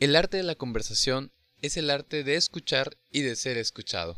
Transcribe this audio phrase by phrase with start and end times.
[0.00, 1.30] El arte de la conversación
[1.60, 4.16] es el arte de escuchar y de ser escuchado.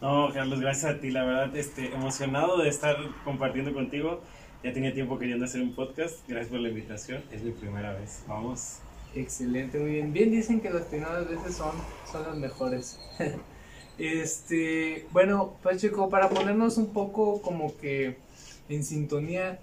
[0.00, 4.20] No, Carlos, gracias a ti, la verdad, este, emocionado de estar compartiendo contigo.
[4.62, 8.22] Ya tenía tiempo queriendo hacer un podcast, gracias por la invitación, es mi primera vez,
[8.26, 8.80] vamos.
[9.14, 10.12] Excelente, muy bien.
[10.12, 11.72] Bien dicen que las primeras veces son,
[12.10, 12.98] son las mejores.
[13.98, 18.16] este, bueno, Pacheco, para ponernos un poco como que
[18.68, 19.60] en sintonía,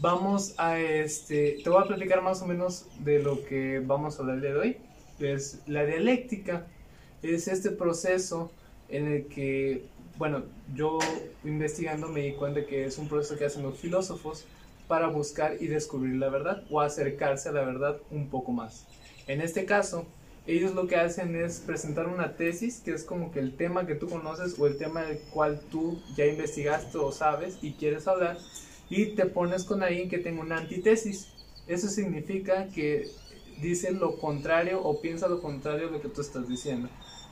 [0.00, 4.22] vamos a este, te voy a platicar más o menos de lo que vamos a
[4.22, 4.76] hablar de hoy.
[5.20, 6.66] Es la dialéctica,
[7.22, 8.50] es este proceso
[8.88, 9.84] en el que,
[10.16, 10.44] bueno,
[10.74, 10.98] yo
[11.44, 14.44] investigando me di cuenta que es un proceso que hacen los filósofos
[14.86, 18.86] para buscar y descubrir la verdad o acercarse a la verdad un poco más.
[19.26, 20.06] En este caso,
[20.46, 23.94] ellos lo que hacen es presentar una tesis, que es como que el tema que
[23.94, 28.38] tú conoces o el tema del cual tú ya investigaste o sabes y quieres hablar,
[28.88, 31.28] y te pones con alguien que tenga una antitesis.
[31.66, 33.10] Eso significa que
[33.60, 36.88] dice lo contrario o piensa lo contrario de lo que tú estás diciendo.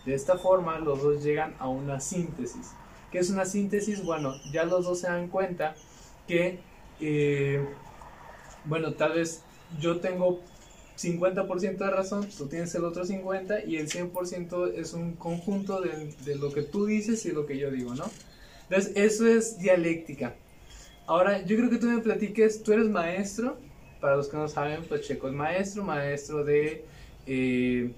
[0.07, 2.71] De esta forma, los dos llegan a una síntesis.
[3.11, 4.05] ¿Qué es una síntesis?
[4.05, 5.75] Bueno, ya los dos se dan cuenta
[6.29, 6.61] que,
[7.01, 7.67] eh,
[8.65, 9.43] bueno, tal vez
[9.81, 10.41] yo tengo
[10.97, 16.37] 50% de razón, tú tienes el otro 50% y el 100% es un conjunto de,
[16.37, 18.05] lo que tú dices y lo que yo digo, ¿no?
[18.69, 20.37] Entonces, eso es dialéctica.
[21.07, 23.59] Ahora, yo creo que tú me platiques, tú eres maestro,
[24.01, 26.85] para los que no saben, Pacheco es maestro, maestro de
[27.27, 27.93] eh,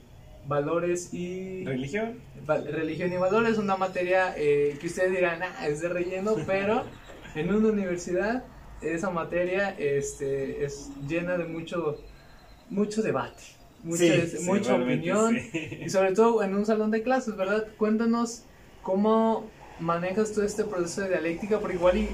[0.48, 1.64] valores y...
[1.64, 2.18] ¿Religión?
[2.48, 6.84] Va- religión y valores, una materia eh, que ustedes dirán, ah, es de relleno, pero
[7.34, 8.44] en una universidad
[8.80, 12.02] esa materia este, es llena de mucho,
[12.70, 13.42] mucho debate,
[13.82, 15.80] mucha, Sí, sí, mucha opinión sí.
[15.84, 17.66] y sobre todo en un salón de clases, ¿verdad?
[17.76, 18.42] Cuéntanos
[18.82, 19.48] cómo
[19.80, 22.08] manejas tú este proceso de dialéctica, porque igual y,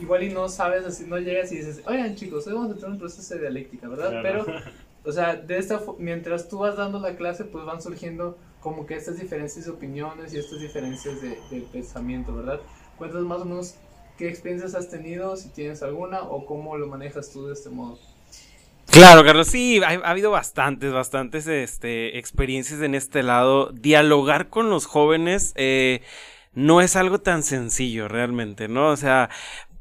[0.00, 2.90] igual y no sabes, así no llegas y dices, oigan chicos, hoy vamos a tener
[2.90, 4.10] un proceso de dialéctica, ¿verdad?
[4.20, 4.44] Claro.
[4.46, 4.60] Pero
[5.04, 8.94] o sea, de esta mientras tú vas dando la clase, pues van surgiendo como que
[8.94, 11.36] estas diferencias de opiniones y estas diferencias de,
[11.70, 12.60] pensamiento, ¿verdad?
[12.96, 13.74] Cuéntanos más o menos
[14.16, 17.98] qué experiencias has tenido, si tienes alguna, o cómo lo manejas tú de este modo.
[18.86, 23.70] Claro, Carlos, sí, ha, ha habido bastantes, bastantes este, experiencias en este lado.
[23.72, 26.00] Dialogar con los jóvenes eh,
[26.54, 28.88] no es algo tan sencillo realmente, ¿no?
[28.88, 29.28] O sea,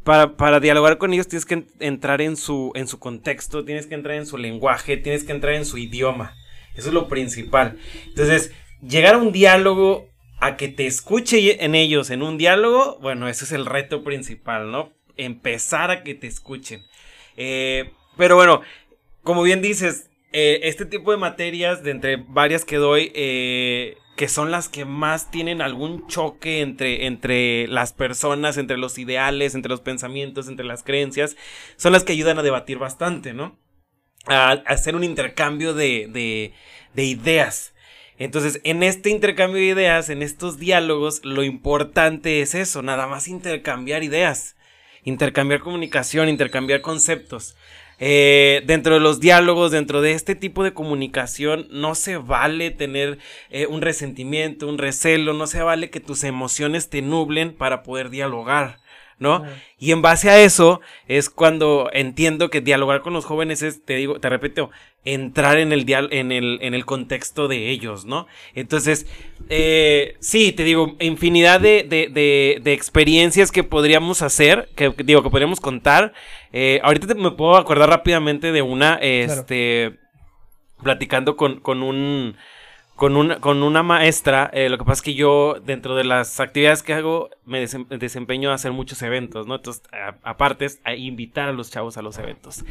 [0.03, 3.95] para, dialogar con ellos tienes que en- entrar en su, en su contexto, tienes que
[3.95, 6.35] entrar en su lenguaje, tienes que entrar en su idioma.
[6.75, 7.77] Eso es lo principal.
[8.07, 10.09] Entonces, llegar a un diálogo,
[10.39, 14.71] a que te escuche en ellos en un diálogo, bueno, ese es el reto principal,
[14.71, 14.91] ¿no?
[15.15, 16.81] Empezar a que te escuchen.
[17.37, 18.61] Eh, pero bueno,
[19.21, 24.27] como bien dices, eh, este tipo de materias, de entre varias que doy, eh, que
[24.27, 29.69] son las que más tienen algún choque entre, entre las personas, entre los ideales, entre
[29.69, 31.35] los pensamientos, entre las creencias,
[31.77, 33.57] son las que ayudan a debatir bastante, ¿no?
[34.27, 36.53] A, hacer un intercambio de, de,
[36.93, 37.73] de ideas.
[38.19, 43.27] Entonces, en este intercambio de ideas, en estos diálogos, lo importante es eso, nada más
[43.27, 44.55] intercambiar ideas,
[45.03, 47.55] intercambiar comunicación, intercambiar conceptos.
[48.05, 53.17] Eh, dentro de los diálogos, dentro de este tipo de comunicación, no se vale tener
[53.49, 58.09] eh, un resentimiento, un recelo, no se vale que tus emociones te nublen para poder
[58.09, 58.82] dialogar.
[59.19, 59.43] ¿No?
[59.79, 63.95] Y en base a eso es cuando entiendo que dialogar con los jóvenes es, te
[63.95, 64.69] digo, te repito,
[65.05, 68.25] entrar en el, dial en el, en el contexto de ellos, ¿no?
[68.55, 69.05] Entonces,
[69.49, 75.21] eh, sí, te digo, infinidad de, de, de, de experiencias que podríamos hacer, que digo,
[75.23, 76.13] que podríamos contar.
[76.53, 79.97] Eh, ahorita te- me puedo acordar rápidamente de una, este,
[80.81, 82.35] platicando con, con un...
[82.95, 86.39] Con una, con una maestra, eh, lo que pasa es que yo, dentro de las
[86.39, 89.55] actividades que hago, me desem- desempeño a hacer muchos eventos, ¿no?
[89.55, 89.81] Entonces,
[90.21, 92.63] aparte es a invitar a los chavos a los eventos.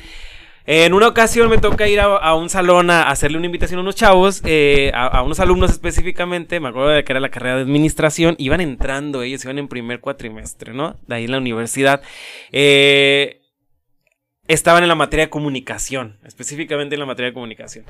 [0.65, 3.97] En una ocasión me toca ir a, un salón a hacerle una invitación a unos
[3.97, 7.63] chavos, eh, a, a unos alumnos específicamente, me acuerdo de que era la carrera de
[7.63, 10.95] administración, iban entrando ellos, iban en primer cuatrimestre, ¿no?
[11.09, 12.01] De ahí en la universidad.
[12.53, 13.41] Eh,
[14.47, 17.85] estaban en la materia de comunicación, específicamente en la materia de comunicación.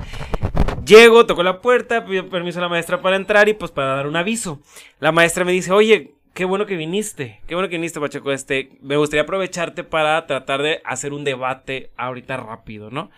[0.84, 4.06] Llego, toco la puerta, pido permiso a la maestra para entrar y pues para dar
[4.08, 4.60] un aviso.
[4.98, 8.78] La maestra me dice, oye, qué bueno que viniste, qué bueno que viniste, Pacheco, este,
[8.80, 13.10] me gustaría aprovecharte para tratar de hacer un debate ahorita rápido, ¿no?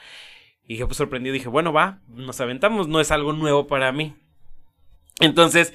[0.66, 4.14] Y yo pues sorprendido dije, bueno, va, nos aventamos, no es algo nuevo para mí.
[5.20, 5.72] Entonces,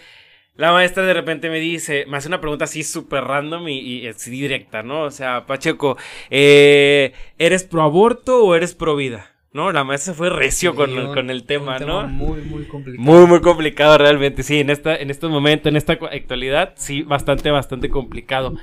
[0.55, 4.29] la maestra de repente me dice, me hace una pregunta así súper random y, así
[4.29, 5.03] directa, ¿no?
[5.03, 5.97] O sea, Pacheco,
[6.29, 9.38] eh, ¿eres pro aborto o eres pro vida?
[9.51, 9.71] ¿No?
[9.71, 12.07] La maestra fue recio con, un- con el tema, un ¿no?
[12.07, 13.03] Muy, muy complicado.
[13.03, 17.49] Muy, muy complicado realmente, sí, en, esta, en este momento, en esta actualidad, sí, bastante,
[17.49, 18.53] bastante complicado.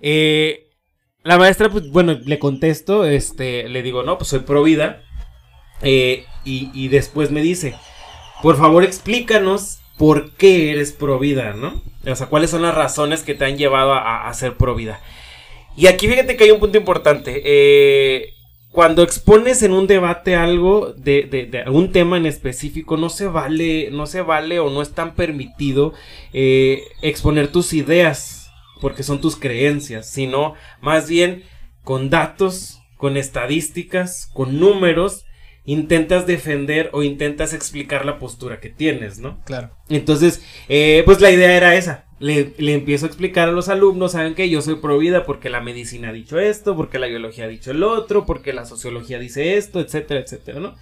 [0.00, 0.68] Eh,
[1.22, 5.02] la maestra, pues, bueno, le contesto, este, le digo, no, pues soy pro vida,
[5.80, 7.74] eh, y, y después me dice,
[8.42, 11.82] por favor explícanos por qué eres pro vida, ¿no?
[12.06, 15.00] O sea, cuáles son las razones que te han llevado a, a ser pro vida.
[15.74, 17.40] Y aquí fíjate que hay un punto importante.
[17.44, 18.33] eh,
[18.74, 23.28] cuando expones en un debate algo de, de, de algún tema en específico, no se
[23.28, 25.94] vale, no se vale o no es tan permitido
[26.32, 28.50] eh, exponer tus ideas,
[28.80, 31.44] porque son tus creencias, sino más bien
[31.84, 35.24] con datos, con estadísticas, con números,
[35.64, 39.40] intentas defender o intentas explicar la postura que tienes, ¿no?
[39.44, 39.70] Claro.
[39.88, 42.06] Entonces, eh, pues la idea era esa.
[42.20, 44.48] Le, le empiezo a explicar a los alumnos, ¿saben qué?
[44.48, 47.70] Yo soy pro vida porque la medicina ha dicho esto, porque la biología ha dicho
[47.72, 50.74] el otro, porque la sociología dice esto, etcétera, etcétera, ¿no?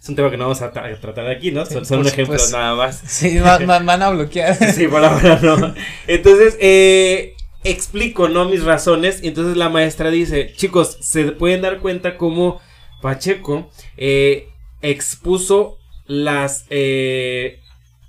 [0.00, 1.66] Es un tema que no vamos a, tra- a tratar aquí, ¿no?
[1.66, 2.56] Son son por un ejemplo supuesto.
[2.56, 3.02] nada más.
[3.06, 4.54] Sí, va- va- van a bloquear.
[4.74, 5.74] Sí, por ahora no.
[6.06, 8.48] Entonces, eh, explico, ¿no?
[8.48, 9.22] Mis razones.
[9.22, 12.60] Y entonces la maestra dice, chicos, se pueden dar cuenta cómo
[13.02, 14.48] Pacheco eh,
[14.82, 17.60] expuso las eh,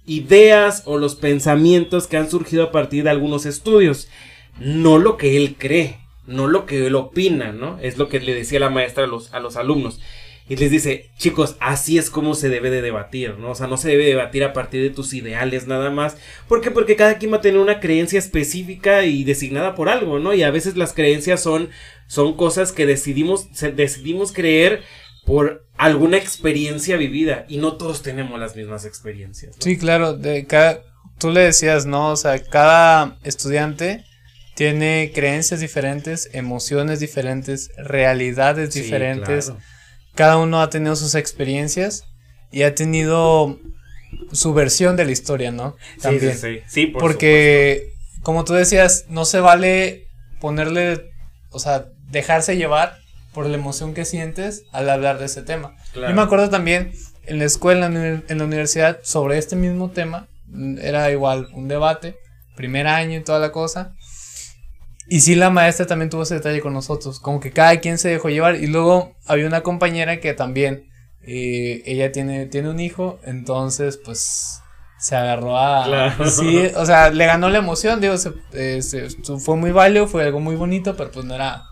[0.09, 4.09] ideas o los pensamientos que han surgido a partir de algunos estudios.
[4.59, 7.77] No lo que él cree, no lo que él opina, ¿no?
[7.79, 10.01] Es lo que le decía la maestra a los, a los alumnos.
[10.49, 13.51] Y les dice, chicos, así es como se debe de debatir, ¿no?
[13.51, 16.17] O sea, no se debe debatir a partir de tus ideales nada más.
[16.47, 16.71] ¿Por qué?
[16.71, 20.33] Porque cada quien va a tener una creencia específica y designada por algo, ¿no?
[20.33, 21.69] Y a veces las creencias son,
[22.07, 24.81] son cosas que decidimos, decidimos creer
[25.29, 27.45] por alguna experiencia vivida.
[27.47, 29.55] Y no todos tenemos las mismas experiencias.
[29.55, 29.61] ¿no?
[29.61, 30.81] Sí, claro, de cada,
[31.19, 32.09] tú le decías, ¿no?
[32.09, 34.03] O sea, cada estudiante
[34.55, 39.45] tiene creencias diferentes, emociones diferentes, realidades Sí, diferentes.
[39.45, 39.61] claro.
[40.15, 42.05] Cada uno ha tenido sus experiencias
[42.51, 43.59] y ha tenido
[44.31, 45.75] su versión de la historia, ¿no?
[45.97, 46.33] Sí, También.
[46.33, 46.61] sí, sí.
[46.67, 47.93] Sí, por Porque,
[48.23, 50.07] como tú decías, no se vale
[50.41, 51.11] ponerle,
[51.51, 52.97] o sea, dejarse llevar
[53.33, 55.75] por la emoción que sientes al hablar de ese tema.
[55.93, 56.09] claro.
[56.09, 56.91] Yo me acuerdo también
[57.25, 60.27] en la escuela, en la universidad, sobre este mismo tema.
[60.81, 62.17] Era igual un debate,
[62.55, 63.93] primer año y toda la cosa.
[65.07, 68.09] Y sí, la maestra también tuvo ese detalle con nosotros, como que cada quien se
[68.09, 68.55] dejó llevar.
[68.55, 70.87] Y luego había una compañera que también,
[71.23, 74.61] eh, ella tiene, tiene un hijo, entonces pues
[74.99, 75.85] se agarró a...
[75.85, 76.29] Claro.
[76.29, 79.09] Sí, o sea, le ganó la emoción, digo, se- eh, se-
[79.39, 81.63] fue muy válido, fue algo muy bonito, pero pues no era,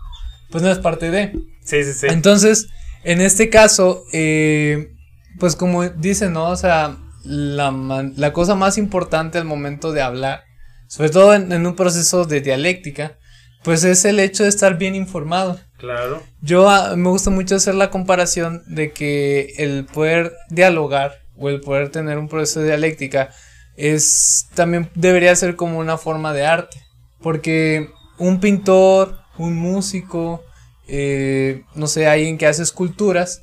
[0.50, 1.32] pues no es parte de...
[1.64, 2.06] Sí, sí, sí.
[2.08, 2.68] Entonces,
[3.04, 4.92] en este caso, eh,
[5.38, 6.48] pues como dicen, ¿no?
[6.48, 7.70] O sea, la,
[8.16, 10.44] la cosa más importante al momento de hablar,
[10.88, 13.18] sobre todo en, en un proceso de dialéctica,
[13.62, 15.60] pues es el hecho de estar bien informado.
[15.78, 16.22] Claro.
[16.40, 21.60] Yo ah, me gusta mucho hacer la comparación de que el poder dialogar o el
[21.60, 23.30] poder tener un proceso de dialéctica
[23.76, 26.82] es también debería ser como una forma de arte,
[27.20, 30.42] porque un pintor, un músico,
[30.86, 33.42] eh, no sé, alguien que hace esculturas,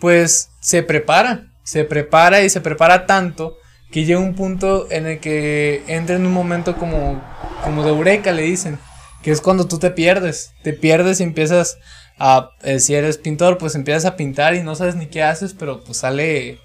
[0.00, 3.56] pues se prepara, se prepara y se prepara tanto
[3.90, 7.22] que llega un punto en el que entra en un momento como,
[7.64, 8.78] como de eureka, le dicen,
[9.22, 11.78] que es cuando tú te pierdes, te pierdes y empiezas
[12.18, 15.54] a, eh, si eres pintor, pues empiezas a pintar y no sabes ni qué haces,
[15.54, 16.58] pero pues sale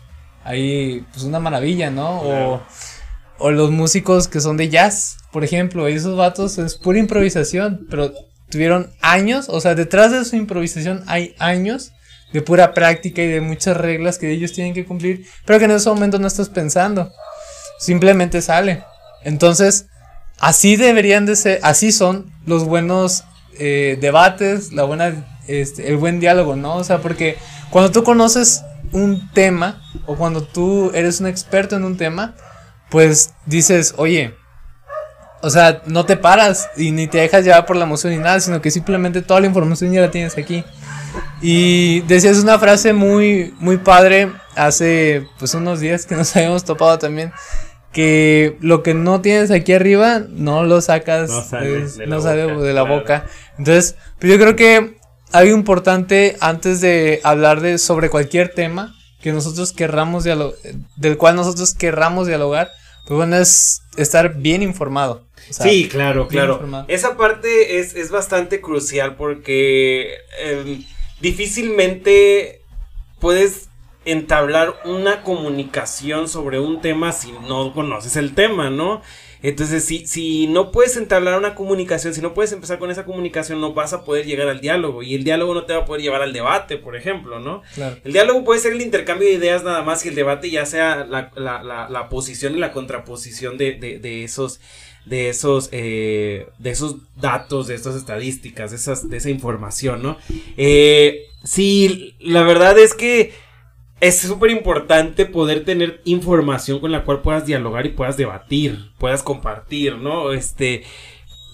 [0.43, 2.21] ahí pues una maravilla, ¿no?
[2.21, 2.61] O,
[3.39, 8.11] o los músicos que son de jazz, por ejemplo, esos vatos es pura improvisación, pero
[8.49, 11.93] tuvieron años, o sea, detrás de su improvisación hay años
[12.33, 15.71] de pura práctica y de muchas reglas que ellos tienen que cumplir, pero que en
[15.71, 17.11] ese momento no estás pensando.
[17.79, 18.83] Simplemente sale.
[19.23, 19.87] Entonces,
[20.39, 23.23] así deberían de ser, así son los buenos
[23.57, 26.75] eh, debates, la buena, este, el buen diálogo, ¿no?
[26.75, 27.37] O sea, porque
[27.69, 32.35] cuando tú conoces un tema o cuando tú eres un experto en un tema,
[32.89, 34.35] pues dices, oye,
[35.45, 38.39] o sea, no te paras y ni te dejas llevar por la emoción ni nada,
[38.39, 40.63] sino que simplemente toda la información ya la tienes aquí.
[41.41, 46.97] Y decías una frase muy, muy padre hace pues unos días que nos habíamos topado
[46.97, 47.31] también.
[47.91, 52.15] Que lo que no tienes aquí arriba no lo sacas, No sale es- de la
[52.17, 52.99] no sale boca, de la claro.
[52.99, 53.25] boca.
[53.57, 54.97] Entonces, pues yo creo que
[55.31, 60.53] algo importante antes de hablar de sobre cualquier tema que nosotros querramos dialo-
[60.97, 62.69] del cual nosotros querramos dialogar,
[63.05, 65.25] pues bueno, es estar bien informado.
[65.49, 66.53] O sea, sí, claro, claro.
[66.53, 66.85] informado.
[66.87, 70.83] Esa parte es, es bastante crucial porque em,
[71.21, 72.61] difícilmente
[73.19, 73.69] puedes
[74.05, 79.01] entablar una comunicación sobre un tema si no conoces el tema, ¿no?
[79.49, 83.61] Entonces, si, si no puedes entablar una comunicación, si no puedes empezar con esa comunicación,
[83.61, 85.03] no vas a poder llegar al diálogo.
[85.03, 87.61] Y el diálogo no te va a poder llevar al debate, por ejemplo, ¿no?
[87.75, 87.97] Claro.
[88.03, 91.05] El diálogo puede ser el intercambio de ideas nada más y el debate ya sea
[91.05, 94.59] la, la, la, la posición y la contraposición de, de, de esos
[95.05, 100.17] de esos eh, de esos datos, de esas estadísticas, de esas de esa información, ¿no?
[100.57, 103.31] Eh, sí, la verdad es que
[104.01, 109.23] es súper importante poder tener información con la cual puedas dialogar y puedas debatir, puedas
[109.23, 110.33] compartir, ¿no?
[110.33, 110.83] Este,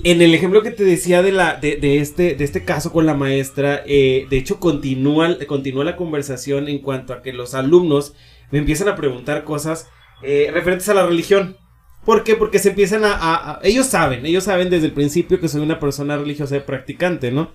[0.03, 3.05] en el ejemplo que te decía de, la, de, de este, de este caso con
[3.05, 8.15] la maestra, eh, de hecho continúa, continúa la conversación en cuanto a que los alumnos
[8.49, 9.87] me empiezan a preguntar cosas
[10.23, 11.57] eh, referentes a la religión.
[12.05, 12.35] ¿Por qué?
[12.35, 15.61] Porque se empiezan a, a- a- Ellos saben, ellos saben desde el principio que soy
[15.61, 17.51] una persona religiosa y practicante, ¿no?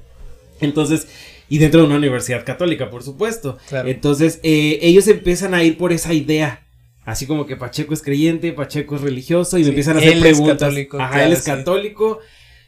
[0.60, 1.08] Entonces,
[1.48, 3.58] y dentro de una universidad católica, por supuesto.
[3.68, 3.88] Claro.
[3.88, 6.62] Entonces, eh, ellos empiezan a ir por esa idea.
[7.04, 10.12] Así como que Pacheco es creyente, Pacheco es religioso, y me Sí, empiezan a hacer
[10.12, 10.58] él es preguntas.
[10.58, 11.44] católico, Ajá, claro, él es sí.
[11.50, 12.18] católico.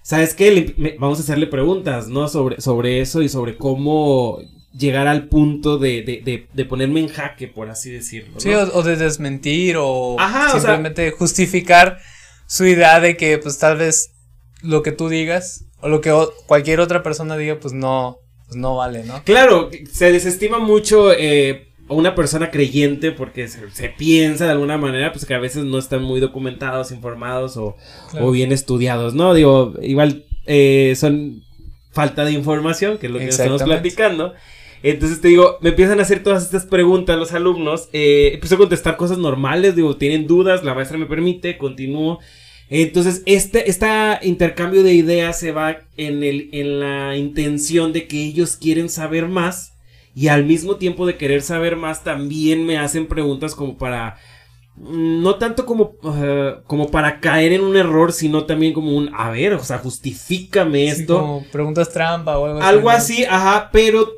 [0.02, 0.50] ¿Sabes qué?
[0.52, 2.28] Le- me- vamos a hacerle preguntas, ¿no?
[2.28, 4.38] Sobre, sobre eso y sobre cómo
[4.72, 8.34] llegar al punto de, de, de, de ponerme en jaque, por así decirlo.
[8.34, 8.40] ¿no?
[8.40, 11.98] Sí, o, o de desmentir o Ajá, o sea- simplemente justificar
[12.46, 14.12] su idea de que pues tal vez
[14.62, 18.56] lo que tú digas o lo que o- cualquier otra persona diga pues no pues
[18.56, 19.22] no vale, ¿no?
[19.24, 24.76] Claro, se desestima mucho eh, a una persona creyente porque se, se piensa de alguna
[24.78, 27.76] manera pues que a veces no están muy documentados, informados o,
[28.10, 28.26] Claro.
[28.26, 29.34] o bien estudiados, ¿no?
[29.34, 31.42] Digo, igual eh, son
[31.92, 34.34] falta de información, que es lo que estamos platicando.
[34.82, 38.58] Entonces te digo, me empiezan a hacer todas estas preguntas los alumnos, eh, empiezo a
[38.58, 42.20] contestar cosas normales, digo, tienen dudas, la maestra me permite, continúo.
[42.70, 43.86] Entonces, este, este
[44.22, 49.26] intercambio de ideas se va en, el, en la intención de que ellos quieren saber
[49.28, 49.72] más
[50.14, 54.18] y al mismo tiempo de querer saber más también me hacen preguntas como para
[54.76, 59.10] mm, no tanto como uh, como para caer en un error, sino también como un
[59.16, 61.20] a ver, o sea, justifícame Sí, esto.
[61.20, 62.68] como preguntas trampa o algo así.
[62.68, 64.10] Algo así, ajá, pero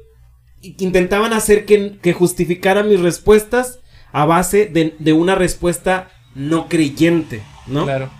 [0.63, 3.79] intentaban hacer que, que justificara mis respuestas
[4.13, 7.85] a base de, de una respuesta no creyente, ¿no?
[7.85, 8.11] Claro.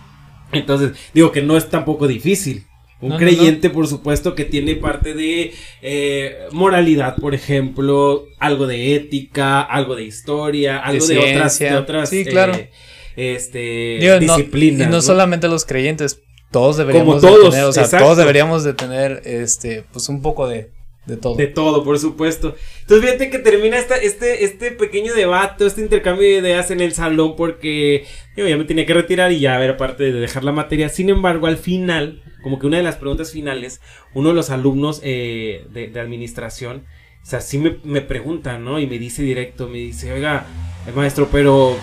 [0.51, 2.65] Entonces, digo que no es tampoco difícil.
[3.01, 8.67] Un No, no, creyente, por supuesto, que tiene parte de eh, moralidad, por ejemplo, algo
[8.67, 11.79] de ética, algo de historia, algo de, otras, de ciencia.
[11.79, 12.53] otras Sí, claro.
[12.53, 12.69] eh,
[13.15, 14.87] este, Digo, no- disciplinas.
[14.87, 18.05] y no, solamente los creyentes, todos deberíamos Como de todos, tener, o sea, exacto.
[18.05, 20.69] todos deberíamos de tener este pues un poco de,
[21.05, 21.35] de todo.
[21.35, 22.55] De todo, por supuesto.
[22.81, 26.93] Entonces, fíjate que termina esta, este, este pequeño debate, este intercambio de ideas en el
[26.93, 28.05] salón, porque
[28.37, 30.89] yo ya me tenía que retirar y ya ver aparte de dejar la materia.
[30.89, 33.81] Sin embargo, al final, como que una de las preguntas finales,
[34.13, 36.85] uno de los alumnos eh, de, de administración,
[37.23, 38.79] o sea, sí me, me pregunta, ¿no?
[38.79, 40.45] Y me dice directo, me dice, oiga,
[40.87, 41.77] eh, maestro, pero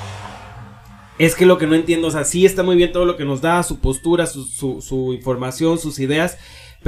[1.18, 3.24] es que lo que no entiendo, o sea, sí está muy bien todo lo que
[3.24, 6.38] nos da, su postura, su, su, su información, sus ideas,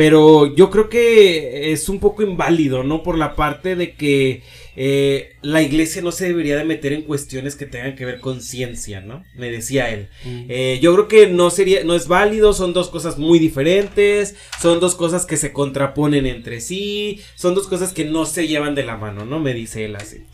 [0.01, 3.03] pero yo creo que es un poco inválido, ¿no?
[3.03, 4.43] Por la parte de que
[4.75, 8.41] eh, la iglesia no se debería de meter en cuestiones que tengan que ver con
[8.41, 9.23] ciencia, ¿no?
[9.35, 10.09] Me decía él.
[10.25, 14.81] Eh, yo creo que no sería, no es válido, son dos cosas muy diferentes, son
[14.81, 18.85] dos cosas que se contraponen entre sí, son dos cosas que no se llevan de
[18.85, 19.39] la mano, ¿no?
[19.39, 20.25] Me dice él así.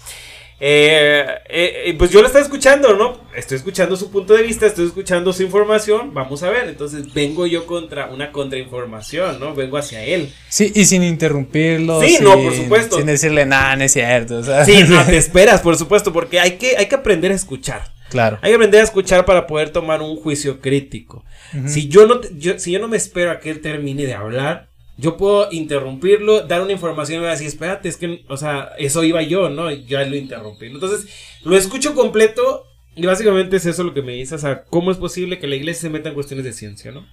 [0.59, 3.21] Eh, eh, pues yo lo estoy escuchando, ¿no?
[3.37, 7.47] Estoy escuchando su punto de vista, estoy escuchando su información, vamos a ver, entonces vengo
[7.47, 9.55] yo contra una contrainformación, ¿no?
[9.55, 10.33] Vengo hacia él.
[10.49, 12.01] Sí, y sin interrumpirlo.
[12.01, 12.97] Sí, sin, no, por supuesto.
[12.97, 14.43] Sin decirle nada, no es cierto.
[14.65, 17.93] Sí, no, te esperas, por supuesto, porque hay que, hay que aprender a escuchar.
[18.09, 18.39] claro.
[18.41, 21.25] Hay que aprender a escuchar para poder tomar un juicio crítico.
[21.67, 24.69] Si yo no yo- si yo no me espero a que él termine de hablar,
[24.99, 29.23] Yo puedo interrumpirlo, dar una información y decir, espérate, es que, o sea, eso iba
[29.23, 29.71] yo, ¿no?
[29.71, 30.67] Y ya lo interrumpí.
[30.67, 31.07] Entonces,
[31.45, 32.65] lo escucho completo
[32.97, 35.57] y básicamente es eso lo que me dice, o sea, ¿cómo es posible que la
[35.57, 37.07] iglesia se meta en cuestiones de ciencia, ¿no?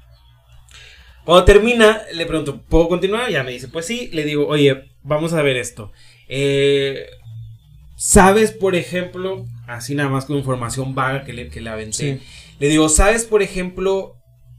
[1.26, 3.30] Cuando termina, le pregunto, ¿puedo continuar?
[3.30, 5.92] Ya me dice, pues sí, le digo, oye, vamos a ver esto.
[6.30, 7.06] Eh,
[7.98, 12.20] ¿Sabes, por ejemplo, así nada más con información vaga que le, que le aventé?
[12.20, 12.22] Sí.
[12.60, 14.16] Le digo, ¿sabes, por ejemplo,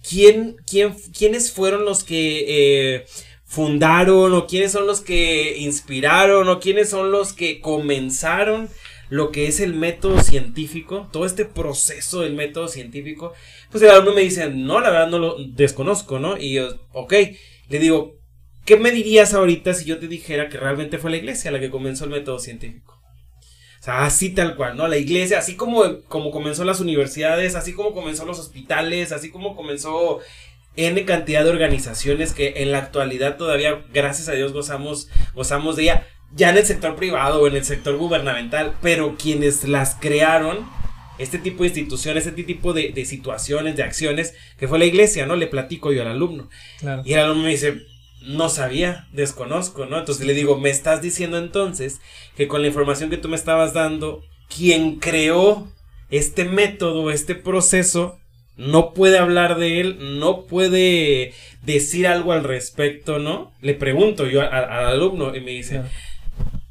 [0.08, 3.06] quién, quién, quiénes fueron los que eh,
[3.44, 8.68] fundaron o quiénes son los que inspiraron o quiénes son los que comenzaron
[9.10, 13.32] lo que es el método científico, todo este proceso del método científico?
[13.70, 16.36] Pues el alumno me dice, no, la verdad no lo desconozco, ¿no?
[16.36, 17.12] Y yo, ok,
[17.68, 18.18] le digo,
[18.64, 21.70] ¿qué me dirías ahorita si yo te dijera que realmente fue la iglesia la que
[21.70, 22.93] comenzó el método científico?
[23.84, 24.88] O sea, así tal cual, ¿no?
[24.88, 29.54] La iglesia, así como, como comenzó las universidades, así como comenzó los hospitales, así como
[29.54, 30.20] comenzó
[30.74, 35.82] N cantidad de organizaciones que en la actualidad todavía, gracias a Dios, gozamos, gozamos de
[35.82, 40.66] ella, ya en el sector privado o en el sector gubernamental, pero quienes las crearon,
[41.18, 45.26] este tipo de instituciones, este tipo de, de situaciones, de acciones, que fue la iglesia,
[45.26, 45.36] ¿no?
[45.36, 46.48] Le platico yo al alumno.
[46.78, 47.02] Claro.
[47.04, 47.82] Y el alumno me dice,
[48.24, 49.98] no sabía, desconozco, ¿no?
[49.98, 52.00] Entonces le digo, me estás diciendo entonces
[52.36, 54.22] que con la información que tú me estabas dando,
[54.54, 55.68] quien creó
[56.10, 58.18] este método, este proceso,
[58.56, 63.52] no puede hablar de él, no puede decir algo al respecto, ¿no?
[63.60, 65.82] Le pregunto yo a- a- al alumno y me dice,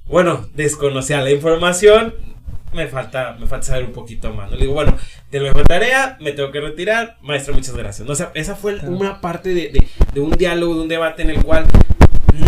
[0.08, 2.14] bueno, desconocía la información,
[2.74, 4.50] me falta, me falta saber un poquito más.
[4.50, 4.56] ¿no?
[4.56, 4.98] Le digo, bueno,
[5.34, 8.06] te lo dejo de tarea, me tengo que retirar, maestro, muchas gracias.
[8.06, 8.14] ¿no?
[8.14, 8.96] O sea, esa fue Claro.
[8.96, 11.66] una parte de, de- de un diálogo, de un debate en el cual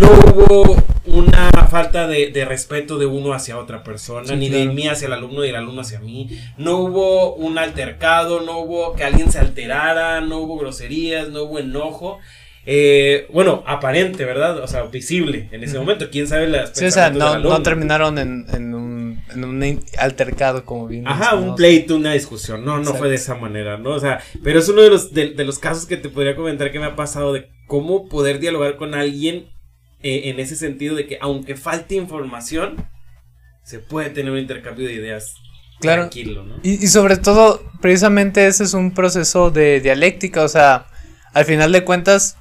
[0.00, 0.76] no hubo
[1.06, 5.06] una falta de, de respeto de uno hacia otra persona, Sí, ni de mí hacia
[5.06, 6.28] el alumno y el alumno hacia mí.
[6.58, 11.58] No hubo un altercado, no hubo que alguien se alterara, no hubo groserías, no hubo
[11.58, 12.20] enojo.
[12.68, 14.58] Eh, bueno, aparente, ¿verdad?
[14.58, 16.08] O sea, visible en ese momento.
[16.10, 18.46] ¿Quién sabe las Sí, o sea, no, terminaron en,
[19.30, 22.64] en un altercado, como bien Ajá, un pleito, una discusión.
[22.64, 22.98] No, no Exacto.
[22.98, 23.90] fue de esa manera, ¿no?
[23.90, 26.70] O sea, pero es uno de los, de, de los casos que te podría comentar
[26.70, 29.48] que me ha pasado de cómo poder dialogar con alguien
[30.02, 32.88] eh, en ese sentido de que aunque falte información,
[33.64, 35.34] se puede tener un intercambio de ideas
[35.80, 36.02] Claro.
[36.02, 36.56] tranquilo, ¿no?
[36.62, 40.86] Y, y sobre todo, precisamente ese es un proceso de dialéctica, o sea,
[41.34, 42.36] al final de cuentas,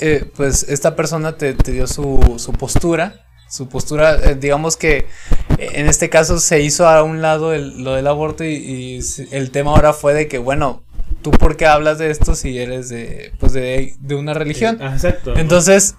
[0.00, 5.06] eh, pues esta persona te, te dio su, su postura, su postura, eh, digamos que
[5.58, 9.00] eh, en este caso se hizo a un lado el- lo del aborto y, y
[9.30, 10.82] el tema ahora fue de que, bueno,
[11.22, 14.78] ¿tú por qué hablas de esto si eres de, pues de, de una religión?
[14.80, 15.34] Ah, Exacto.
[15.36, 15.94] Entonces,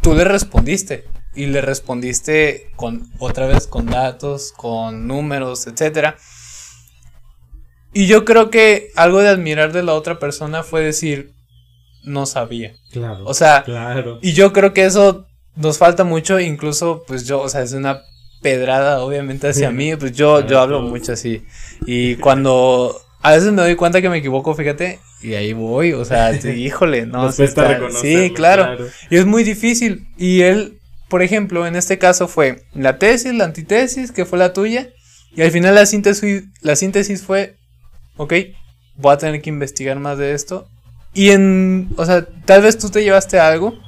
[0.00, 1.04] tú le respondiste.
[1.34, 6.16] Y le respondiste con otra vez con datos, con números, etcétera.
[7.94, 11.32] Y yo creo que algo de admirar de la otra persona fue decir,
[12.04, 12.74] no sabía.
[12.90, 13.24] claro.
[13.24, 14.18] O sea, claro.
[14.22, 18.02] y yo creo que eso nos falta mucho, incluso pues yo, o sea, es una
[18.40, 19.74] pedrada obviamente hacia Sí.
[19.74, 21.44] mí, pues yo, yo hablo mucho así.
[21.86, 26.04] Y cuando a veces me doy cuenta que me equivoco, fíjate, y ahí voy, o
[26.04, 28.84] sea, sí, híjole, no, cuesta está- sí, claro.
[29.10, 30.08] Y es muy difícil.
[30.18, 34.52] Y él, por ejemplo, en este caso fue la tesis, la antitesis, que fue la
[34.52, 34.88] tuya.
[35.36, 37.54] Y al final la síntesis, la síntesis fue,
[38.16, 38.32] ok,
[38.96, 40.66] voy a tener que investigar más de esto.
[41.14, 43.78] Y en, o sea, tal vez tú te llevaste algo,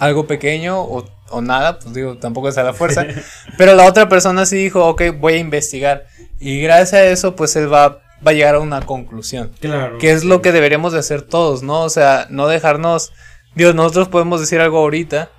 [0.00, 3.06] algo pequeño o, o nada, pues digo, tampoco es a la fuerza.
[3.58, 6.06] pero la otra persona sí dijo, ok, voy a investigar.
[6.40, 9.52] Y gracias a eso, pues él va, va a llegar a una conclusión.
[9.60, 9.98] Claro.
[9.98, 11.82] Que es lo que deberíamos de hacer todos, ¿no?
[11.82, 13.12] O sea, no dejarnos...
[13.54, 15.30] Dios, nosotros podemos decir algo ahorita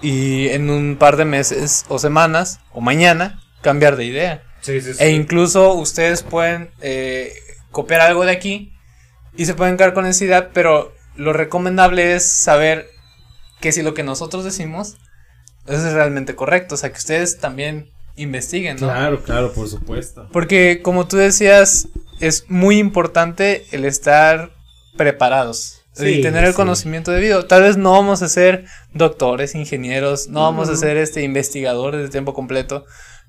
[0.00, 4.42] y en un par de meses o semanas o mañana cambiar de idea.
[4.60, 5.02] Sí, sí, sí.
[5.02, 7.32] E incluso ustedes pueden eh,
[7.72, 8.72] copiar algo de aquí
[9.36, 12.86] y se pueden quedar con esa idea, pero lo recomendable es saber
[13.60, 14.96] que si lo que nosotros decimos
[15.66, 18.86] es realmente correcto, o sea, que ustedes también investiguen, ¿no?
[18.88, 20.28] Claro, claro, por supuesto.
[20.32, 21.88] Porque como tú decías,
[22.20, 24.52] es muy importante el estar
[24.96, 26.56] preparados y Sí, tener el sí.
[26.56, 27.46] conocimiento debido.
[27.46, 32.08] Tal vez no vamos a ser doctores, ingenieros, no vamos a ser este investigadores de
[32.08, 32.84] tiempo completo,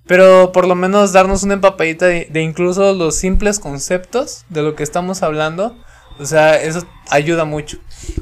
[0.06, 4.76] pero por lo menos darnos una empapadita de, de incluso los simples conceptos de lo
[4.76, 5.76] que estamos hablando.
[6.20, 7.78] O sea, eso ayuda mucho.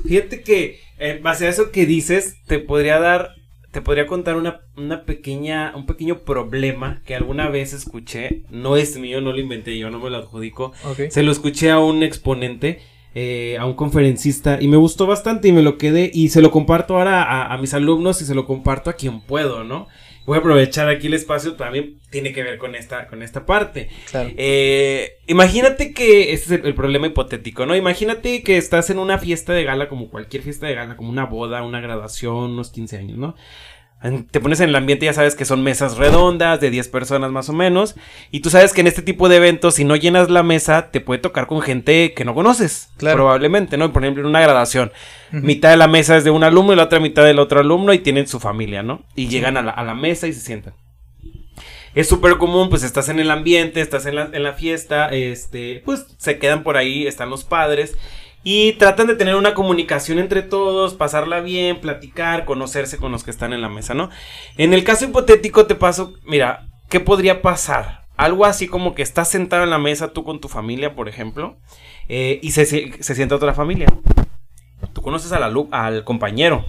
[0.05, 3.31] Fíjate que en base a eso que dices, te podría dar,
[3.71, 8.43] te podría contar una, una pequeña, un pequeño problema que alguna vez escuché.
[8.49, 10.73] No es mío, no lo inventé yo, no me lo adjudico.
[11.09, 12.79] Se lo escuché a un exponente,
[13.15, 16.51] eh, a un conferencista, y me gustó bastante y me lo quedé y se lo
[16.51, 19.87] comparto ahora a, a mis alumnos y se lo comparto a quien puedo, ¿no?
[20.27, 23.87] Voy a aprovechar aquí el espacio, también tiene que ver con esta, con esta parte.
[24.11, 24.29] Claro.
[24.35, 27.77] Eh, imagínate que, ese es el, el problema hipotético, ¿no?
[27.77, 31.25] Imagínate que estás en una fiesta de gala, como cualquier fiesta de gala, como una
[31.25, 33.35] boda, una graduación, unos 15 años, ¿no?
[34.29, 37.49] Te pones en el ambiente, ya sabes que son mesas redondas de 10 personas más
[37.49, 37.95] o menos.
[38.29, 41.01] Y tú sabes que en este tipo de eventos, si no llenas la mesa, te
[41.01, 42.89] puede tocar con gente que no conoces.
[42.97, 43.17] Claro.
[43.17, 43.91] Probablemente, ¿no?
[43.91, 44.91] Por ejemplo, en una graduación.
[45.31, 47.91] Mitad de la mesa es de un alumno y la otra mitad del otro alumno
[47.91, 49.03] y tienen su familia, ¿no?
[49.15, 50.75] Y llegan a la, a la mesa y se sientan.
[51.95, 55.81] Es súper común, pues estás en el ambiente, estás en la, en la fiesta, este,
[55.83, 57.97] pues se quedan por ahí, están los padres
[58.49, 63.31] y tratan de tener una comunicación entre todos, pasarla bien, platicar, conocerse con los que
[63.31, 64.09] están en la mesa, ¿no?
[64.55, 68.05] En el caso hipotético te paso, mira, ¿qué podría pasar?
[68.15, 71.57] Algo así como que estás sentado en la mesa tú con tu familia, por ejemplo,
[72.07, 73.87] eh, y se, se, sienta otra familia.
[74.93, 76.63] Tú conoces al, alu- al compañero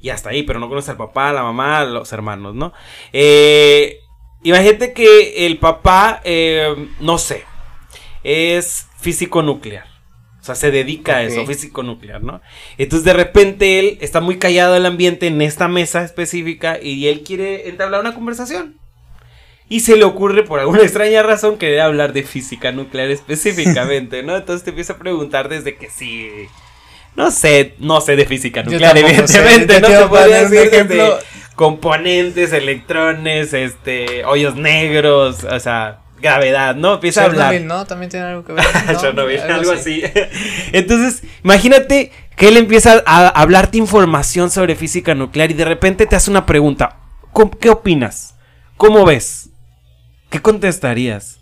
[0.00, 2.72] y hasta ahí, pero no conoces al papá, a la mamá, a los hermanos, ¿no?
[3.12, 3.98] Eh,
[4.42, 7.44] imagínate que el papá, eh, no sé,
[8.24, 9.93] es físico nuclear.
[10.44, 12.42] O sea, se dedica a eso, físico nuclear, ¿no?
[12.76, 17.22] Entonces de repente él está muy callado el ambiente en esta mesa específica y él
[17.22, 18.76] quiere entablar una conversación.
[19.70, 24.36] Y se le ocurre por alguna extraña razón querer hablar de física nuclear específicamente, ¿no?
[24.36, 26.28] Entonces te empieza a preguntar desde que sí.
[27.16, 31.10] No sé, no sé de física nuclear, sé, evidentemente, te no te podría decir desde
[31.56, 36.94] componentes, electrones, este, hoyos negros, o sea, gravedad, ¿no?
[36.94, 37.52] Empieza a hablar.
[37.52, 37.84] Chernobyl, ¿no?
[37.86, 38.64] También tiene algo que ver.
[38.92, 39.00] ¿no?
[39.00, 40.02] Chernobyl, algo así.
[40.72, 46.16] Entonces, imagínate que él empieza a hablarte información sobre física nuclear y de repente te
[46.16, 46.96] hace una pregunta.
[47.32, 48.34] ¿Cómo- ¿Qué opinas?
[48.76, 49.50] ¿Cómo ves?
[50.30, 51.38] ¿Qué contestarías?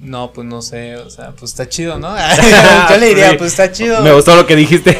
[0.00, 2.14] No, pues no sé, o sea, pues está chido, ¿no?
[2.90, 4.00] Yo le diría, pues está chido.
[4.02, 4.96] Me gustó lo que dijiste.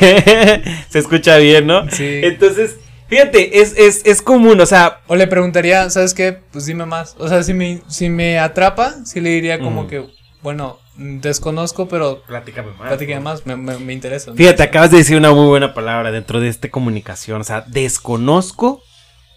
[0.90, 1.88] Se escucha bien, ¿no?
[1.90, 2.20] Sí.
[2.24, 2.76] Entonces,
[3.08, 6.32] fíjate, es, es, es común, o sea, O le preguntaría, ¿sabes qué?
[6.32, 7.16] Pues dime más.
[7.18, 10.06] O sea, si me, si me atrapa, sí le diría como que,
[10.42, 12.88] bueno, desconozco, pero platícame más.
[12.88, 14.32] platícame más, me, me, me interesa.
[14.34, 17.40] Fíjate, acabas de decir una muy buena palabra dentro de esta comunicación.
[17.40, 18.82] O sea, desconozco,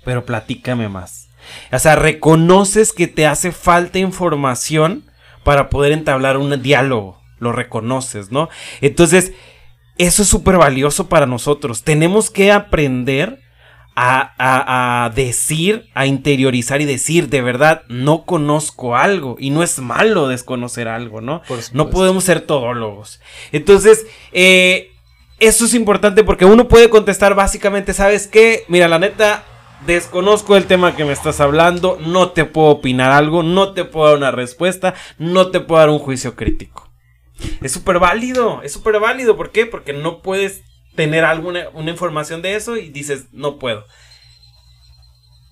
[0.03, 1.29] pero platícame más.
[1.71, 5.05] O sea, reconoces que te hace falta información
[5.43, 7.19] para poder entablar un diálogo.
[7.39, 8.49] Lo reconoces, ¿no?
[8.81, 9.33] Entonces,
[9.97, 11.83] eso es súper valioso para nosotros.
[11.83, 13.39] Tenemos que aprender
[13.95, 19.35] a, a- a decir, a interiorizar y decir, de verdad, no conozco algo.
[19.39, 21.41] Y no es malo desconocer algo, ¿no?
[21.73, 23.19] No podemos ser todólogos.
[23.51, 24.91] Entonces, eh,
[25.39, 28.63] eso es importante porque uno puede contestar básicamente, ¿sabes qué?
[28.67, 29.43] Mira, la neta,
[29.85, 34.07] desconozco el tema que me estás hablando, no te puedo opinar algo, no te puedo
[34.07, 36.89] dar una respuesta, no te puedo dar un juicio crítico.
[37.61, 39.35] Es súper válido, es súper válido.
[39.35, 39.65] ¿Por qué?
[39.65, 40.61] Porque no puedes
[40.95, 43.85] tener alguna una información de eso y dices, no puedo.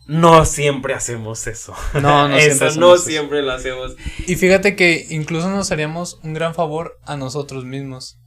[0.08, 1.73] No siempre hacemos eso.
[1.93, 3.10] No, no siempre eso no hacemos eso.
[3.10, 3.95] siempre lo hacemos.
[4.25, 8.17] Y fíjate que incluso nos haríamos un gran favor a nosotros mismos.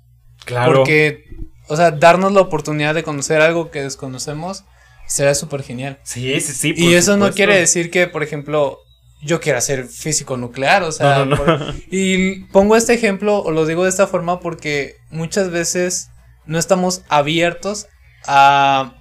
[0.44, 0.74] Claro.
[0.74, 1.24] Porque,
[1.68, 4.64] o sea, darnos la oportunidad de conocer algo que desconocemos
[5.08, 5.98] será súper genial.
[6.04, 6.74] Sí, sí, sí.
[6.76, 8.78] Y eso no quiere decir que, por ejemplo,
[9.20, 11.44] yo quiera ser físico nuclear, o sea, No, no, no.
[11.44, 16.10] por- y pongo este ejemplo o lo digo de esta forma porque muchas veces
[16.46, 17.86] no estamos abiertos
[18.26, 18.94] a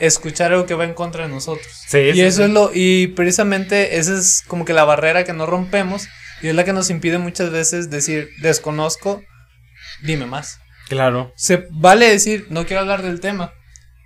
[0.00, 1.66] escuchar algo que va en contra de nosotros.
[1.86, 2.42] Sí, y sí, eso sí.
[2.44, 6.08] es lo y precisamente esa es como que la barrera que no rompemos
[6.42, 9.22] y es la que nos impide muchas veces decir desconozco,
[10.02, 10.58] dime más.
[10.88, 11.32] Claro.
[11.36, 13.52] Se vale decir, no quiero hablar del tema,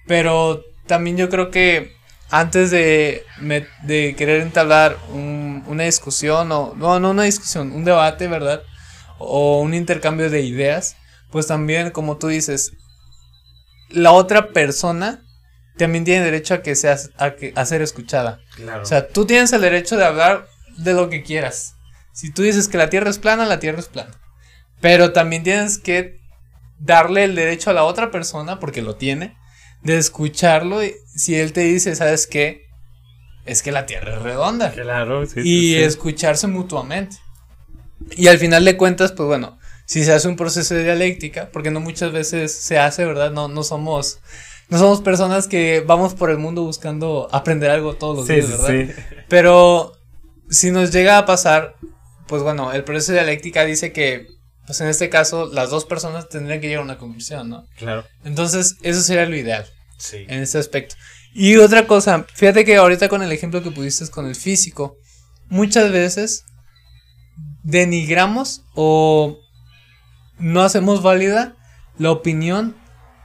[0.06, 1.92] pero también yo creo que
[2.30, 7.84] antes de, me- de querer entablar un- una discusión, o no, no una discusión, un
[7.84, 8.62] debate, ¿verdad?
[9.18, 10.96] O un intercambio de ideas,
[11.30, 12.72] pues también, como tú dices,
[13.90, 15.22] la otra persona
[15.76, 18.40] también tiene derecho a que seas, a, que, a ser escuchada.
[18.56, 18.82] Claro.
[18.82, 21.74] O sea, tú tienes el derecho de hablar de lo que quieras.
[22.12, 24.10] Si tú dices que la Tierra es plana, la Tierra es plana.
[24.80, 26.18] Pero también tienes que
[26.78, 29.36] darle el derecho a la otra persona, porque lo tiene,
[29.82, 30.84] de escucharlo.
[30.84, 32.66] y si él te dice, ¿sabes qué?
[33.44, 34.72] Es que la Tierra es redonda.
[34.72, 37.16] claro, sí, y sí, escucharse mutuamente.
[38.10, 39.57] Y al final de cuentas, pues bueno,
[39.88, 43.30] si se hace un proceso de dialéctica, porque no muchas veces se hace, ¿verdad?
[43.32, 44.18] No, no somos...
[44.68, 48.50] No somos personas que vamos por el mundo buscando aprender algo todos los Sí, días,
[48.50, 48.94] ¿verdad?
[48.94, 49.02] sí.
[49.28, 49.94] Pero
[50.50, 51.74] si nos llega a pasar,
[52.26, 54.26] pues bueno, el proceso de dialéctica dice que,
[54.66, 57.64] pues en este caso, las dos personas tendrían que llegar a una conclusión, ¿no?
[57.78, 58.04] Claro.
[58.24, 59.64] Entonces, eso sería lo ideal
[59.96, 60.18] Sí.
[60.28, 60.96] en este aspecto.
[61.32, 64.98] Y otra cosa, fíjate que ahorita con el ejemplo que pusiste con el físico,
[65.48, 66.44] muchas veces
[67.62, 69.38] denigramos o
[70.38, 71.54] no hacemos válida
[71.98, 72.76] la opinión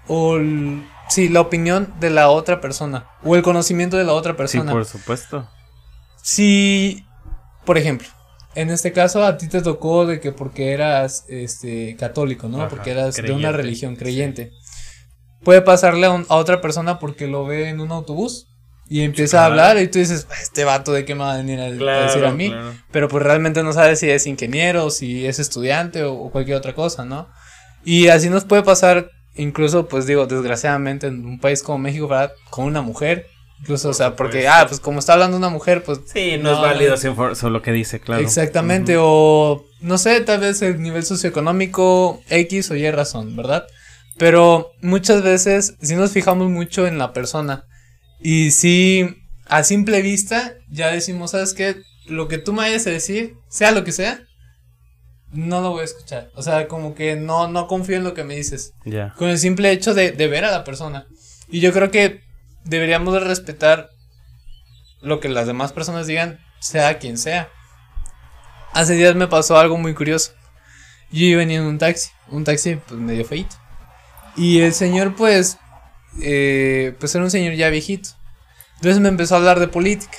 [0.08, 4.34] o el- sí, la opinión de la otra persona o el conocimiento de la otra
[4.34, 4.72] Sí, persona.
[4.72, 5.48] por supuesto.
[6.22, 7.06] si,
[7.66, 8.08] por ejemplo,
[8.56, 12.60] en este caso a ti te tocó de que porque eras este católico, ¿no?
[12.60, 14.52] Ajá, porque eras de una religión creyente.
[15.44, 18.48] Puede pasarle a, un- a otra persona porque lo ve en un autobús
[18.96, 19.62] y empieza a Claro.
[19.70, 22.24] hablar y tú dices, este vato de qué me va a venir a, a decir
[22.26, 22.50] a mí.
[22.50, 22.74] claro.
[22.92, 26.74] Pero pues realmente no sabes si es ingeniero, si es estudiante o, o cualquier otra
[26.74, 27.28] cosa, ¿no?
[27.84, 32.34] Y así nos puede pasar, incluso, pues digo, desgraciadamente en un país como México, ¿verdad?
[32.52, 33.26] Con una mujer.
[33.62, 36.00] Incluso, o sea, porque, ah, pues como está hablando una mujer, pues...
[36.06, 38.22] Sí, no, es válido for- solo lo que dice, claro.
[38.22, 43.66] Exactamente, o no sé, tal vez el nivel socioeconómico X o Y razón, ¿verdad?
[44.18, 47.64] Pero muchas veces sí nos fijamos mucho en la persona.
[48.24, 51.76] Y sí, a simple vista, ya decimos, ¿sabes qué?
[52.08, 54.22] Lo que tú me vayas a decir, sea lo que sea,
[55.34, 56.32] no lo voy a escuchar.
[56.36, 58.72] O sea, como que no, no confío en lo que me dices.
[58.86, 59.14] Ya.
[59.18, 61.06] Con el simple hecho de, de ver a la persona.
[61.50, 62.22] Y yo creo que
[62.64, 63.90] deberíamos de respetar
[65.02, 67.50] lo que las demás personas digan, sea quien sea.
[68.72, 70.32] Hace días me pasó algo muy curioso.
[71.12, 73.56] Yo iba venía en un taxi, un taxi pues medio feito.
[74.36, 75.58] Y el señor pues,
[76.22, 78.10] eh, pues era un señor ya viejito.
[78.76, 80.18] Entonces me empezó a hablar de política.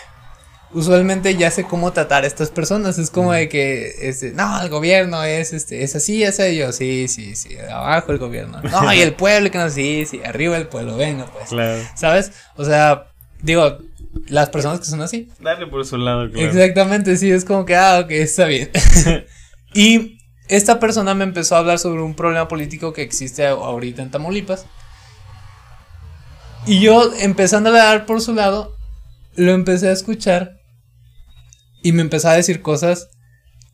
[0.73, 2.99] Usualmente ya sé cómo tratar a estas personas.
[2.99, 6.73] Es como de que, este, no, el gobierno es, este, es así, sé yo.
[6.73, 8.61] Sí, sí, sí, abajo el gobierno.
[8.63, 11.51] No, y el pueblo, que no, sí, sí, arriba el pueblo, venga pues.
[11.51, 11.81] Claro.
[11.95, 12.33] ¿Sabes?
[12.57, 13.79] O sea, digo,
[14.29, 15.29] las personas que son así.
[15.41, 16.49] Dale por su lado, claro.
[16.49, 18.71] Exactamente, sí, es como que, ah, ok, está bien.
[19.75, 24.11] y esta persona me empezó a hablar sobre un problema político que existe ahorita en
[24.11, 24.67] Tamaulipas.
[26.67, 28.75] Y yo, empezando a dar por su lado,
[29.37, 30.57] lo empecé a escuchar
[31.83, 33.09] y me empezó a decir cosas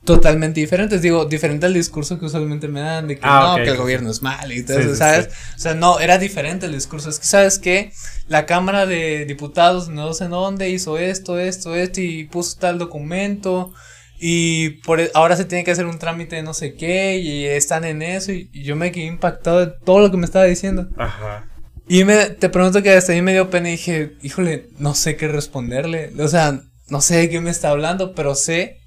[0.05, 1.03] totalmente diferentes.
[1.03, 3.77] Digo, diferente al discurso que usualmente me dan de que Ah, no, ok, que el
[3.77, 5.29] sí, gobierno es malo y todo Sí, eso, sí, ¿sabes?
[5.57, 7.11] O sea, no, era diferente el discurso.
[7.11, 7.93] Es que, ¿sabes qué?
[8.29, 12.79] La Cámara de Diputados, no sé en dónde, hizo esto, esto, esto y puso tal
[12.79, 13.73] documento.
[14.19, 17.45] Y por e- ahora se tiene que hacer un trámite de no sé qué y
[17.47, 20.45] están en eso y, y yo me quedé impactado de todo lo que me estaba
[20.47, 20.89] diciendo.
[20.97, 21.50] Ajá.
[21.93, 25.17] Y me, te pregunto que hasta ahí me dio pena y dije, híjole, no sé
[25.17, 26.13] qué responderle.
[26.23, 28.79] O sea, no sé de qué me está hablando, pero sé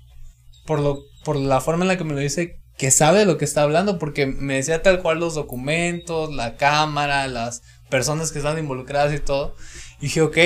[0.66, 3.38] por lo, por la forma en la que me lo dice que sabe de lo
[3.38, 8.38] que está hablando, porque me decía tal cual los documentos, la cámara, las personas que
[8.38, 9.58] están involucradas y todo.
[10.00, 10.38] Y dije, ok.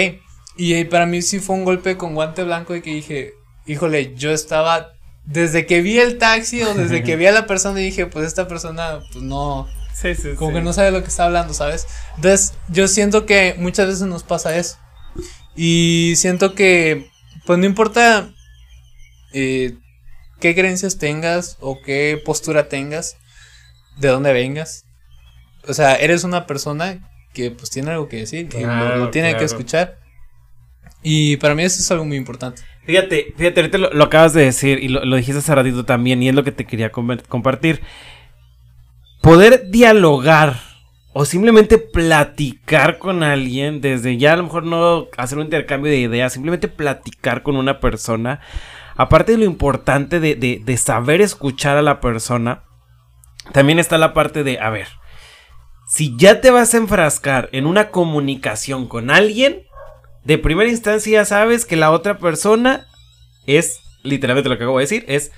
[0.58, 3.34] Y eh, para mí sí fue un golpe con guante blanco y que dije,
[3.68, 4.94] híjole, yo estaba,
[5.26, 8.26] desde que vi el taxi o desde que vi a la persona y dije, pues
[8.26, 9.68] esta persona, pues no,
[10.00, 10.58] Sí, sí, como sí.
[10.58, 11.88] que no sabe lo que está hablando, ¿sabes?
[12.18, 14.78] Entonces, yo siento que muchas veces nos pasa eso.
[15.56, 17.10] Y siento que,
[17.46, 18.30] pues no importa
[19.34, 19.74] eh,
[20.40, 23.18] qué creencias tengas o qué postura tengas,
[23.98, 24.86] de dónde vengas.
[25.68, 29.10] O sea, eres una persona que pues tiene algo que decir y lo- lo, Claro,
[29.12, 29.46] tiene que claro.
[29.46, 30.00] escuchar.
[31.02, 32.62] Y para mí eso es algo muy importante.
[32.86, 36.22] Fíjate, fíjate, ahorita lo, lo acabas de decir y lo, lo dijiste hace ratito también
[36.24, 37.82] y es lo que te quería compartir.
[39.28, 40.62] Poder dialogar
[41.12, 45.98] o simplemente platicar con alguien, desde ya a lo mejor no hacer un intercambio de
[45.98, 48.40] ideas, simplemente platicar con una persona,
[48.96, 52.64] aparte de lo importante de, de- saber escuchar a la persona,
[53.52, 54.88] también está la parte de, a ver,
[55.90, 59.64] si ya te vas a enfrascar en una comunicación con alguien,
[60.24, 62.88] de primera instancia ya sabes que la otra persona
[63.46, 65.34] es, literalmente lo que acabo de decir, es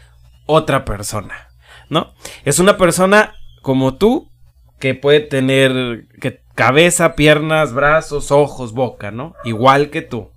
[0.45, 1.47] otra persona,
[1.89, 2.13] ¿no?
[2.45, 4.29] Es una persona como tú
[4.79, 9.33] que puede tener que, cabeza, piernas, brazos, ojos, boca, ¿no?
[9.45, 10.29] Igual que tú.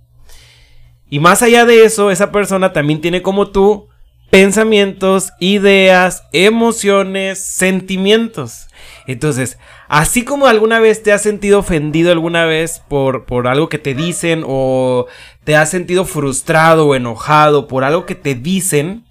[1.09, 3.89] Y más allá de eso, esa persona también tiene como tú
[4.29, 8.67] pensamientos, ideas, emociones, sentimientos.
[9.05, 9.59] Entonces,
[9.89, 13.93] así como alguna vez te has sentido ofendido alguna vez por, por algo que te
[13.93, 15.07] dicen o
[15.43, 19.03] te has sentido frustrado o enojado por algo que te dicen,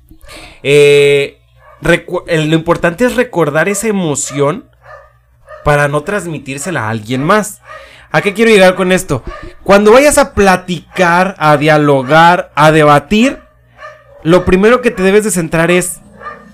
[0.63, 1.42] eh,
[1.83, 4.71] lo importante es recordar esa emoción
[5.65, 7.61] para no transmitírsela a alguien más.
[8.11, 9.23] ¿A qué quiero llegar con esto?
[9.65, 13.41] Cuando vayas a platicar, a dialogar, a debatir,
[14.23, 16.01] lo primero que te debes de centrar es,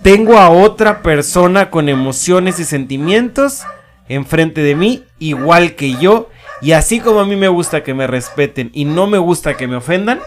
[0.02, 3.64] tengo a otra persona con emociones y sentimientos
[4.08, 8.06] enfrente de mí, igual que yo, y así como a mí me gusta que me
[8.06, 10.20] respeten y no me gusta que me ofendan,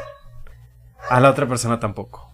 [1.10, 2.31] a la otra persona tampoco.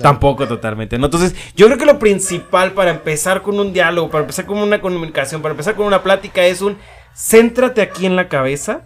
[0.00, 1.06] Tampoco totalmente, ¿no?
[1.06, 4.80] Entonces, yo creo que lo principal para empezar con un diálogo, para empezar con una
[4.80, 6.78] comunicación, para empezar con una plática es un
[7.14, 8.84] céntrate aquí en la cabeza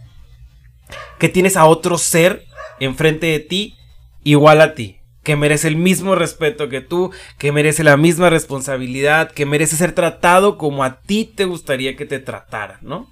[1.18, 2.44] que tienes a otro ser
[2.80, 3.76] enfrente de ti
[4.24, 9.30] igual a ti, que merece el mismo respeto que tú, que merece la misma responsabilidad,
[9.30, 13.08] que merece ser tratado como a ti te gustaría que te tratara, ¿no?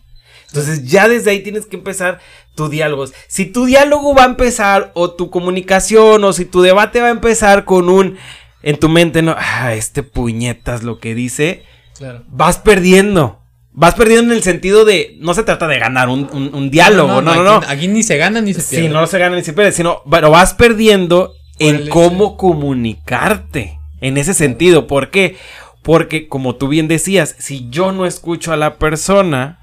[0.53, 2.19] Entonces ya desde ahí tienes que empezar
[2.55, 3.07] tu diálogo.
[3.27, 7.13] Si tu diálogo va a empezar o tu comunicación o si tu debate va a
[7.13, 8.17] empezar con un
[8.63, 11.65] en tu mente no, ah, este puñetas lo que dice,
[11.97, 12.23] Claro.
[12.29, 13.39] vas perdiendo.
[13.75, 17.23] Vas perdiendo en el sentido de no se trata de ganar un, un- un diálogo,
[17.23, 17.55] no, no, no.
[17.57, 18.87] Aquí, aquí ni se gana ni se pierde.
[18.89, 22.37] Sí, no se gana ni se pierde, sino pero vas perdiendo Por en hecho cómo
[22.37, 23.79] comunicarte.
[24.03, 25.37] En ese sentido, ¿por qué?
[25.83, 29.61] Porque como tú bien decías, si yo no escucho a la persona,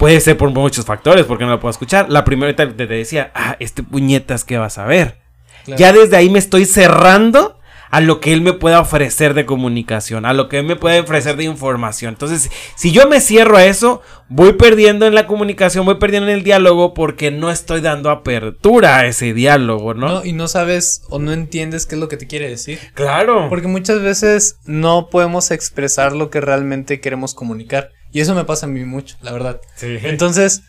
[0.00, 2.08] puede ser por muchos factores, porque no la puedo escuchar.
[2.08, 5.18] La primera te, te decía, ah, este puñetas que vas a ver.
[5.66, 5.78] Claro.
[5.78, 7.58] Ya desde ahí me estoy cerrando
[7.90, 11.00] a lo que él me pueda ofrecer de comunicación, a lo que él me puede
[11.00, 12.14] ofrecer de información.
[12.14, 16.38] Entonces, si yo me cierro a eso, voy perdiendo en la comunicación, voy perdiendo en
[16.38, 20.08] el diálogo porque no estoy dando apertura a ese diálogo, ¿no?
[20.08, 20.24] ¿no?
[20.24, 22.78] Y no sabes o no entiendes qué es lo que te quiere decir.
[22.94, 23.50] Claro.
[23.50, 27.90] Porque muchas veces no podemos expresar lo que realmente queremos comunicar.
[28.12, 29.60] Y eso me pasa a mí mucho, la verdad.
[29.76, 29.98] Sí.
[30.02, 30.62] Entonces,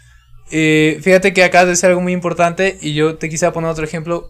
[0.52, 3.84] eh, fíjate que acabas de decir algo muy importante y yo te quisiera poner otro
[3.86, 4.30] ejemplo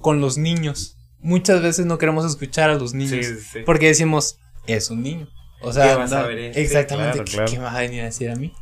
[0.00, 0.96] con los niños.
[1.20, 3.58] Muchas veces no queremos escuchar a los niños Sí, sí, sí.
[3.66, 5.28] porque decimos, es un niño.
[5.60, 6.62] O sea, ¿Qué vas a no, ver este?
[6.62, 7.50] exactamente, Claro, ¿qué, claro.
[7.50, 8.52] qué me va a venir a decir a mí?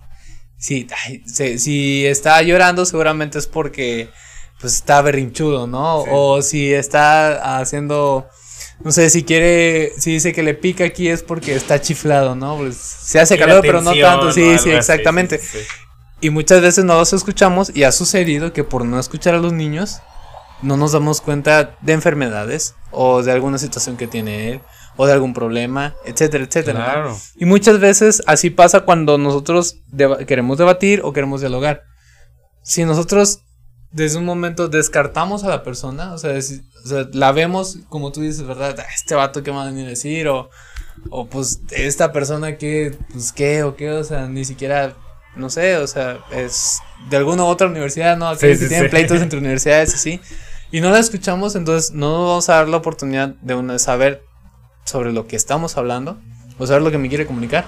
[1.05, 4.09] Ay, se- si está llorando seguramente es porque
[4.61, 6.03] pues está berrinchudo, ¿no?
[6.05, 6.11] Sí.
[6.11, 8.27] O si está haciendo,
[8.84, 12.56] no sé, si quiere, si dice que le pica aquí es porque está chiflado, ¿no?
[12.58, 15.40] Pues se hace calor, pero no tanto, sí, sí, exactamente.
[16.20, 19.52] Y muchas veces no los escuchamos y ha sucedido que por no escuchar a los
[19.52, 20.00] niños
[20.62, 24.60] no nos damos cuenta de enfermedades o de alguna situación que tiene él
[24.96, 26.78] o de algún problema, etcétera, etcétera.
[26.78, 26.84] ¿no?
[26.86, 27.18] Claro.
[27.36, 31.82] Y muchas veces así pasa cuando nosotros deba- queremos debatir o queremos dialogar.
[32.62, 33.40] Si nosotros
[33.90, 36.32] desde un momento descartamos a la persona, o sea,
[36.87, 38.77] o sea, la vemos como tú dices, ¿verdad?
[38.79, 40.49] "Ah, Este vato que va a venir a decir o,
[41.11, 44.94] o pues esta persona que, pues qué o qué, o sea, ni siquiera,
[45.35, 46.79] no sé, o sea, es
[47.11, 48.35] de alguna u otra universidad, ¿no?
[48.37, 48.90] Sí, sí, tienen sí.
[48.90, 50.20] pleitos entre universidades así.
[50.72, 54.22] Y no la escuchamos, entonces no nos vamos a dar la oportunidad de una, saber
[54.85, 56.18] sobre lo que estamos hablando
[56.59, 57.64] o saber lo que me quiere comunicar.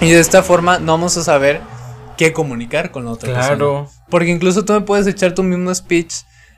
[0.00, 1.60] Y de esta forma no vamos a saber
[2.16, 3.56] qué comunicar con la otra persona.
[3.56, 3.90] Claro.
[4.10, 6.12] Porque incluso tú me puedes echar tu mismo speech,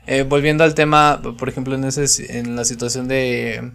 [0.07, 3.71] eh, volviendo al tema, por ejemplo, en, ese, en la situación de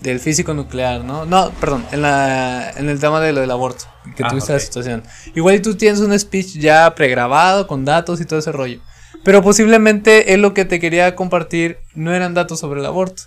[0.00, 1.24] del físico nuclear, ¿no?
[1.24, 4.58] No, perdón, en, la, en el tema de lo del aborto, que Ah, tuviste la
[4.58, 5.02] situación.
[5.34, 8.80] Igual tú tienes un speech ya pregrabado, con datos y todo ese rollo.
[9.22, 13.22] Pero posiblemente él lo que te quería compartir no eran datos sobre el aborto.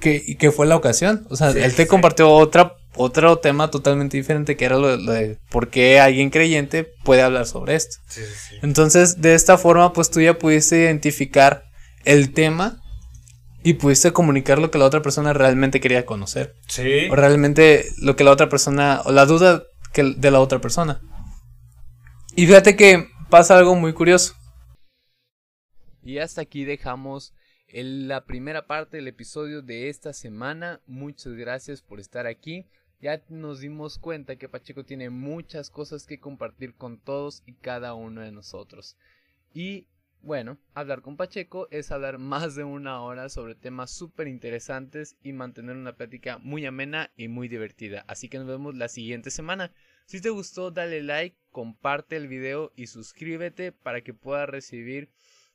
[0.00, 1.26] Que, y que fue la ocasión.
[1.30, 1.88] O sea, Sí, él te sí.
[1.88, 6.84] compartió otra, otro tema totalmente diferente, que era lo, lo de por qué alguien creyente
[7.04, 7.96] puede hablar sobre esto.
[8.62, 11.64] Entonces, de esta forma, pues tú ya pudiste identificar
[12.04, 12.80] el tema
[13.62, 16.54] y pudiste comunicar lo que la otra persona realmente quería conocer.
[16.68, 17.08] Sí.
[17.10, 21.00] O realmente lo que la otra persona, o la duda que, de la otra persona.
[22.36, 24.34] Y fíjate que pasa algo muy curioso.
[26.02, 27.32] Y hasta aquí dejamos
[27.68, 30.80] el- la primera parte del episodio de esta semana.
[30.86, 32.66] Muchas gracias por estar aquí.
[33.00, 37.94] Ya nos dimos cuenta que Pacheco tiene muchas cosas que compartir con todos y cada
[37.94, 38.96] uno de nosotros.
[39.52, 39.86] Y
[40.24, 45.32] bueno, hablar con Pacheco es hablar más de una hora sobre temas súper interesantes y
[45.32, 48.04] mantener una plática muy amena y muy divertida.
[48.08, 49.70] Así que nos vemos la siguiente semana.
[50.06, 55.10] Si te gustó, dale like, comparte el video y suscríbete para que puedas recibir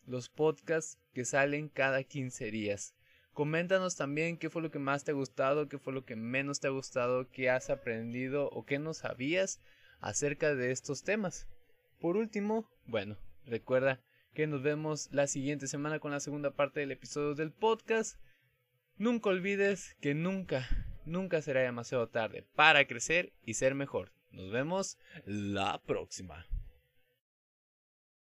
[0.06, 2.96] los podcasts que salen cada 15 días.
[3.40, 6.60] Coméntanos también qué fue lo que más te ha gustado, qué fue lo que menos
[6.60, 9.62] te ha gustado, qué has aprendido o qué no sabías
[10.02, 11.48] acerca de estos temas.
[12.02, 14.02] Por último, bueno, recuerda
[14.34, 18.20] que nos vemos la siguiente semana con la segunda parte del episodio del podcast.
[18.98, 20.68] Nunca olvides que nunca,
[21.06, 24.12] nunca será demasiado tarde para crecer y ser mejor.
[24.32, 26.46] Nos vemos la próxima.